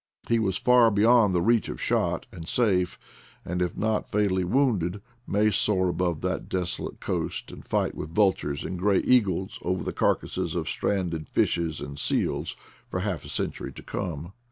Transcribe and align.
He 0.27 0.39
was 0.39 0.57
far 0.57 0.89
beyond 0.89 1.35
the 1.35 1.43
reach 1.43 1.69
of 1.69 1.79
shot, 1.79 2.25
and 2.31 2.47
safe, 2.47 2.97
and 3.45 3.61
if 3.61 3.77
not 3.77 4.09
fatally 4.09 4.43
wounded, 4.43 4.99
may 5.27 5.51
soar 5.51 5.89
above 5.89 6.21
that 6.21 6.49
desolate 6.49 6.99
coast, 6.99 7.51
and 7.51 7.63
fight 7.63 7.93
with 7.93 8.15
vul 8.15 8.33
tures 8.33 8.65
and 8.65 8.79
gray 8.79 9.01
eagles 9.01 9.59
over 9.61 9.83
the 9.83 9.93
carcasses 9.93 10.55
of 10.55 10.67
stranded 10.67 11.29
fishes 11.29 11.81
and 11.81 11.99
seals 11.99 12.55
for 12.89 13.01
half 13.01 13.25
a 13.25 13.29
century 13.29 13.71
to 13.73 13.83
come. 13.83 14.33